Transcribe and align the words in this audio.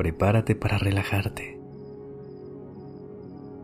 Prepárate 0.00 0.54
para 0.54 0.78
relajarte. 0.78 1.60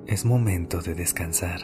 Es 0.07 0.27
momento 0.27 0.83
de 0.83 0.95
descansar. 0.95 1.61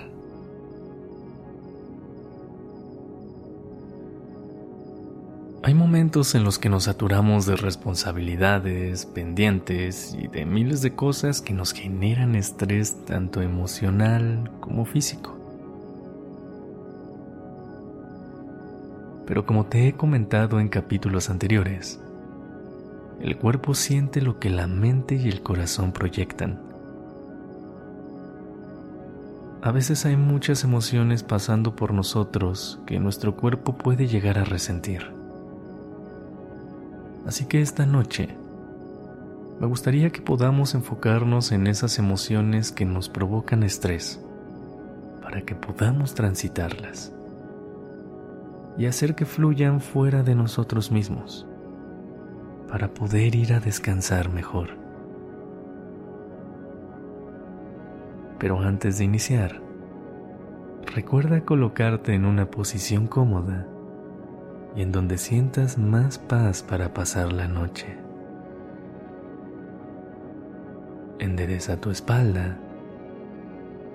Hay 5.62 5.74
momentos 5.74 6.34
en 6.34 6.45
los 6.45 6.59
que 6.59 6.70
nos 6.70 6.84
saturamos 6.84 7.45
de 7.45 7.56
responsabilidades, 7.56 9.05
pendientes 9.05 10.16
y 10.19 10.29
de 10.29 10.46
miles 10.46 10.80
de 10.80 10.95
cosas 10.95 11.43
que 11.43 11.52
nos 11.52 11.74
generan 11.74 12.34
estrés 12.34 13.04
tanto 13.04 13.43
emocional 13.43 14.51
como 14.60 14.87
físico. 14.87 15.37
Pero 19.27 19.45
como 19.45 19.66
te 19.66 19.88
he 19.88 19.93
comentado 19.93 20.60
en 20.60 20.70
capítulos 20.70 21.29
anteriores, 21.29 22.01
el 23.22 23.36
cuerpo 23.36 23.72
siente 23.74 24.20
lo 24.20 24.40
que 24.40 24.50
la 24.50 24.66
mente 24.66 25.14
y 25.14 25.28
el 25.28 25.42
corazón 25.42 25.92
proyectan. 25.92 26.60
A 29.62 29.70
veces 29.70 30.04
hay 30.06 30.16
muchas 30.16 30.64
emociones 30.64 31.23
pasando 31.23 31.76
por 31.76 31.95
nosotros 31.95 32.80
que 32.84 32.98
nuestro 32.98 33.37
cuerpo 33.37 33.79
puede 33.79 34.09
llegar 34.09 34.40
a 34.40 34.45
resentir. 34.45 35.12
Así 37.24 37.45
que 37.45 37.62
esta 37.62 37.87
noche 37.87 38.37
me 39.60 39.68
gustaría 39.68 40.10
que 40.10 40.20
podamos 40.20 40.74
enfocarnos 40.74 41.52
en 41.52 41.68
esas 41.68 42.01
emociones 42.01 42.73
que 42.73 42.84
nos 42.84 43.09
provocan 43.09 43.62
estrés 43.62 44.20
para 45.23 45.42
que 45.42 45.54
podamos 45.54 46.14
transitarlas 46.14 47.12
y 48.76 48.86
hacer 48.86 49.14
que 49.14 49.26
fluyan 49.26 49.80
fuera 49.80 50.24
de 50.24 50.34
nosotros 50.34 50.90
mismos 50.90 51.46
para 52.73 52.95
poder 52.95 53.34
ir 53.34 53.52
a 53.52 53.60
descansar 53.60 54.30
mejor. 54.30 54.70
Pero 58.38 58.60
antes 58.60 58.96
de 58.96 59.04
iniciar, 59.04 59.60
recuerda 60.87 61.45
colocarte 61.45 62.14
en 62.14 62.24
una 62.24 62.51
posición 62.51 63.09
cómoda 63.09 63.66
y 64.75 64.81
en 64.81 64.91
donde 64.91 65.19
sientas 65.19 65.76
más 65.76 66.19
paz 66.19 66.62
para 66.62 66.94
pasar 66.94 67.31
la 67.34 67.47
noche. 67.47 67.98
Endereza 71.19 71.78
tu 71.78 71.91
espalda, 71.91 72.56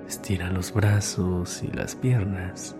estira 0.07 0.51
los 0.51 0.71
brazos 0.71 1.63
y 1.63 1.71
las 1.71 1.95
piernas 1.95 2.75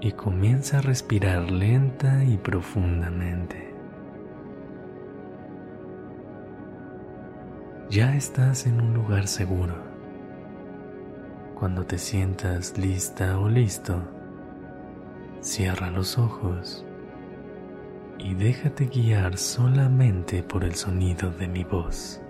y 0.00 0.12
comienza 0.12 0.78
a 0.78 0.80
respirar 0.80 1.50
lenta 1.50 2.24
y 2.24 2.38
profundamente. 2.38 3.73
Ya 7.90 8.16
estás 8.16 8.66
en 8.66 8.80
un 8.80 8.94
lugar 8.94 9.28
seguro. 9.28 9.74
Cuando 11.54 11.84
te 11.84 11.98
sientas 11.98 12.76
lista 12.78 13.38
o 13.38 13.48
listo, 13.48 14.02
cierra 15.40 15.90
los 15.90 16.18
ojos 16.18 16.84
y 18.18 18.34
déjate 18.34 18.86
guiar 18.86 19.36
solamente 19.36 20.42
por 20.42 20.64
el 20.64 20.74
sonido 20.74 21.30
de 21.30 21.46
mi 21.46 21.62
voz. 21.62 22.20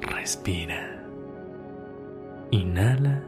Respira. 0.00 1.02
Inhala. 2.50 3.22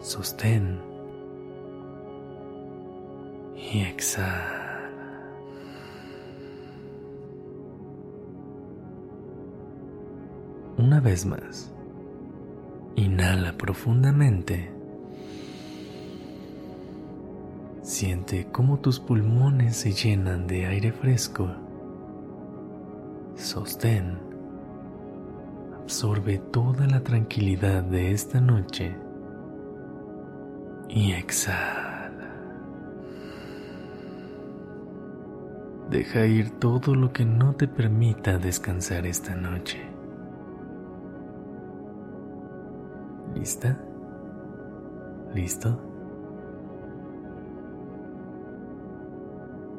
Sostén. 0.00 0.80
Y 3.56 3.80
exhala. 3.82 4.57
Una 10.78 11.00
vez 11.00 11.26
más, 11.26 11.72
inhala 12.94 13.52
profundamente. 13.54 14.70
Siente 17.82 18.46
cómo 18.52 18.78
tus 18.78 19.00
pulmones 19.00 19.76
se 19.76 19.90
llenan 19.90 20.46
de 20.46 20.66
aire 20.66 20.92
fresco. 20.92 21.48
Sostén. 23.34 24.18
Absorbe 25.82 26.38
toda 26.38 26.86
la 26.86 27.00
tranquilidad 27.02 27.82
de 27.82 28.12
esta 28.12 28.40
noche. 28.40 28.96
Y 30.88 31.10
exhala. 31.10 32.30
Deja 35.90 36.24
ir 36.24 36.50
todo 36.60 36.94
lo 36.94 37.12
que 37.12 37.24
no 37.24 37.56
te 37.56 37.66
permita 37.66 38.38
descansar 38.38 39.06
esta 39.06 39.34
noche. 39.34 39.97
¿Lista? 43.38 43.78
¿Listo? 45.32 45.80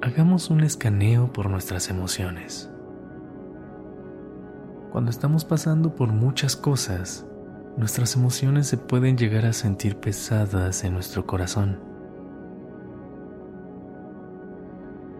Hagamos 0.02 0.50
un 0.50 0.62
escaneo 0.62 1.34
por 1.34 1.50
nuestras 1.50 1.90
emociones. 1.90 2.72
Cuando 4.94 5.12
estamos 5.12 5.44
pasando 5.44 5.94
por 5.94 6.08
muchas 6.14 6.56
cosas, 6.56 7.28
nuestras 7.76 8.16
emociones 8.16 8.68
se 8.68 8.78
pueden 8.78 9.18
llegar 9.18 9.46
a 9.46 9.52
sentir 9.52 9.98
pesadas 9.98 10.86
en 10.86 10.94
nuestro 10.94 11.28
corazón. 11.28 11.82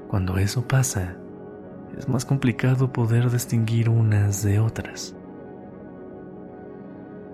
Cuando 0.08 0.38
eso 0.38 0.66
pasa, 0.66 1.18
es 1.98 2.08
más 2.08 2.24
complicado 2.24 2.94
poder 2.94 3.30
distinguir 3.30 3.90
unas 3.90 4.44
de 4.44 4.60
otras. 4.62 5.14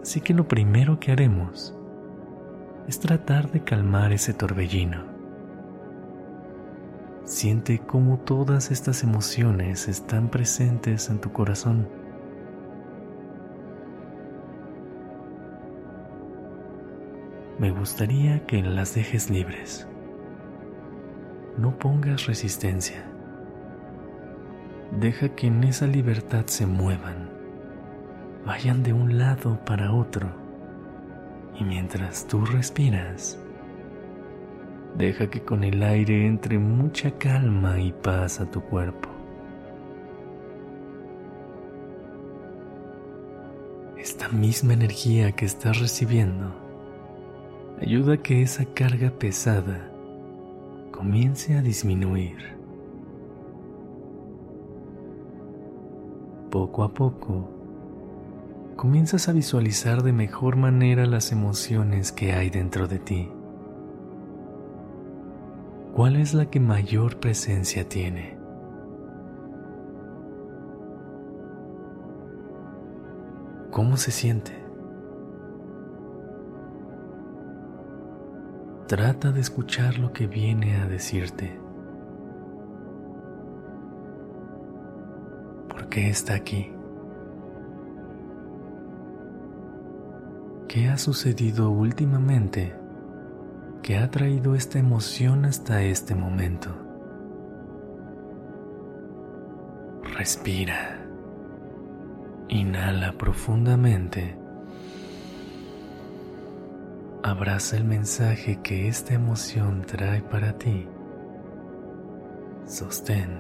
Así 0.06 0.22
que 0.22 0.36
lo 0.36 0.48
primero 0.48 1.00
que 1.00 1.12
haremos 1.12 1.76
es 2.88 3.00
tratar 3.00 3.52
de 3.52 3.64
calmar 3.64 4.14
ese 4.14 4.36
torbellino. 4.36 5.04
Siente 7.24 7.80
cómo 7.80 8.20
todas 8.20 8.70
estas 8.70 9.02
emociones 9.02 9.88
están 9.88 10.30
presentes 10.30 11.10
en 11.10 11.18
tu 11.18 11.32
corazón. 11.32 11.90
Me 17.58 17.72
gustaría 17.72 18.46
que 18.46 18.62
las 18.62 18.94
dejes 18.94 19.32
libres. 19.32 19.88
No 21.58 21.80
pongas 21.80 22.28
resistencia. 22.28 23.04
Deja 25.00 25.30
que 25.30 25.48
en 25.48 25.64
esa 25.64 25.88
libertad 25.88 26.46
se 26.46 26.68
muevan 26.68 27.25
vayan 28.46 28.84
de 28.84 28.94
un 28.94 29.18
lado 29.18 29.60
para 29.66 29.92
otro 29.92 30.30
y 31.60 31.64
mientras 31.64 32.28
tú 32.28 32.46
respiras, 32.46 33.40
deja 34.98 35.30
que 35.30 35.42
con 35.42 35.64
el 35.64 35.82
aire 35.82 36.28
entre 36.28 36.60
mucha 36.60 37.12
calma 37.18 37.80
y 37.80 37.92
paz 37.92 38.40
a 38.40 38.50
tu 38.50 38.62
cuerpo. 38.62 39.10
Esta 43.98 44.30
misma 44.30 44.74
energía 44.74 45.32
que 45.32 45.46
estás 45.46 45.80
recibiendo 45.80 46.54
ayuda 47.82 48.14
a 48.14 48.18
que 48.18 48.44
esa 48.44 48.66
carga 48.66 49.10
pesada 49.10 49.90
comience 50.92 51.58
a 51.58 51.62
disminuir. 51.62 52.56
Poco 56.52 56.84
a 56.84 56.94
poco, 56.94 57.55
comienzas 58.86 59.28
a 59.30 59.32
visualizar 59.32 60.04
de 60.04 60.14
mejor 60.14 60.58
manera 60.58 61.08
las 61.08 61.32
emociones 61.32 62.12
que 62.12 62.34
hay 62.34 62.52
dentro 62.52 62.88
de 62.88 63.00
ti. 63.00 63.32
¿Cuál 65.96 66.18
es 66.18 66.36
la 66.36 66.52
que 66.52 66.60
mayor 66.60 67.20
presencia 67.20 67.90
tiene? 67.90 68.38
¿Cómo 73.72 73.98
se 73.98 74.12
siente? 74.12 74.52
Trata 78.86 79.32
de 79.32 79.42
escuchar 79.42 79.98
lo 79.98 80.14
que 80.14 80.28
viene 80.28 80.76
a 80.76 80.86
decirte. 80.86 81.60
por 85.70 85.90
qué 85.90 86.10
está 86.10 86.36
aquí. 86.36 86.72
¿Qué 90.76 90.90
ha 90.90 90.98
sucedido 90.98 91.70
últimamente 91.70 92.76
que 93.82 93.98
ha 93.98 94.12
traído 94.12 94.56
esta 94.56 94.78
emoción 94.78 95.46
hasta 95.46 95.82
este 95.82 96.16
momento? 96.16 96.70
Respira. 100.18 101.00
Inhala 102.50 103.14
profundamente. 103.14 104.38
Abraza 107.24 107.78
el 107.78 107.86
mensaje 107.86 108.60
que 108.62 108.90
esta 108.90 109.14
emoción 109.14 109.82
trae 109.84 110.24
para 110.24 110.58
ti. 110.58 110.90
Sostén. 112.66 113.40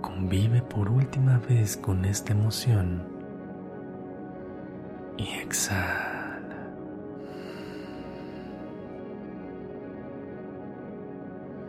Convive 0.00 0.62
por 0.62 0.88
última 0.88 1.38
vez 1.38 1.76
con 1.76 2.06
esta 2.06 2.32
emoción 2.32 3.19
y 5.20 5.28
exhala. 5.38 6.40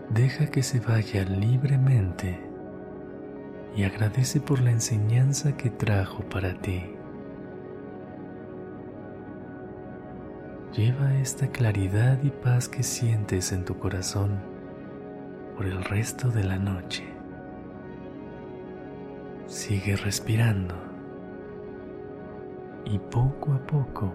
Deja 0.10 0.48
que 0.48 0.64
se 0.64 0.80
vaya 0.80 1.24
libremente 1.26 2.40
y 3.76 3.84
agradece 3.84 4.40
por 4.40 4.62
la 4.62 4.72
enseñanza 4.72 5.58
que 5.58 5.70
trajo 5.70 6.24
para 6.30 6.54
ti. 6.54 6.96
Lleva 10.74 11.14
esta 11.16 11.48
claridad 11.48 12.24
y 12.24 12.30
paz 12.30 12.70
que 12.70 12.84
sientes 12.84 13.52
en 13.52 13.66
tu 13.66 13.78
corazón 13.78 14.40
por 15.58 15.66
el 15.66 15.84
resto 15.84 16.30
de 16.30 16.46
la 16.46 16.58
noche. 16.58 17.04
Sigue 19.48 19.98
respirando 19.98 20.91
y 22.86 22.98
poco 23.00 23.54
a 23.54 23.60
poco 23.60 24.14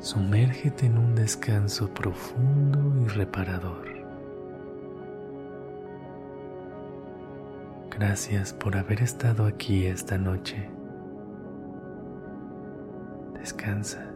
sumérgete 0.00 0.86
en 0.86 0.98
un 0.98 1.14
descanso 1.14 1.88
profundo 1.92 2.78
y 3.02 3.08
reparador. 3.08 3.86
Gracias 7.90 8.52
por 8.52 8.76
haber 8.76 9.02
estado 9.02 9.46
aquí 9.46 9.86
esta 9.86 10.18
noche. 10.18 10.68
Descansa. 13.40 14.15